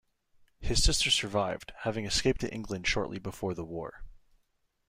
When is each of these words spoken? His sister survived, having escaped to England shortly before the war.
His 0.59 0.83
sister 0.83 1.11
survived, 1.11 1.73
having 1.83 2.05
escaped 2.05 2.41
to 2.41 2.51
England 2.51 2.87
shortly 2.87 3.19
before 3.19 3.53
the 3.53 3.63
war. 3.63 4.01